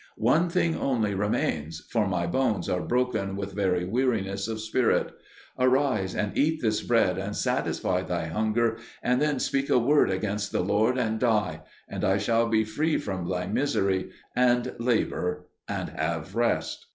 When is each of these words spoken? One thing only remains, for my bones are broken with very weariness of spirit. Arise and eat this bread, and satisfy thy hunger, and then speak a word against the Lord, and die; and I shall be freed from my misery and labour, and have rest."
One 0.17 0.49
thing 0.49 0.75
only 0.75 1.13
remains, 1.13 1.81
for 1.91 2.07
my 2.07 2.25
bones 2.25 2.67
are 2.67 2.81
broken 2.81 3.35
with 3.35 3.53
very 3.53 3.85
weariness 3.85 4.47
of 4.47 4.59
spirit. 4.59 5.11
Arise 5.59 6.15
and 6.15 6.35
eat 6.35 6.59
this 6.59 6.81
bread, 6.81 7.19
and 7.19 7.35
satisfy 7.35 8.01
thy 8.01 8.25
hunger, 8.25 8.79
and 9.03 9.21
then 9.21 9.37
speak 9.37 9.69
a 9.69 9.77
word 9.77 10.09
against 10.09 10.51
the 10.51 10.63
Lord, 10.63 10.97
and 10.97 11.19
die; 11.19 11.61
and 11.87 12.03
I 12.03 12.17
shall 12.17 12.47
be 12.49 12.63
freed 12.63 13.03
from 13.03 13.27
my 13.27 13.45
misery 13.45 14.09
and 14.35 14.73
labour, 14.79 15.45
and 15.67 15.89
have 15.89 16.33
rest." 16.35 16.87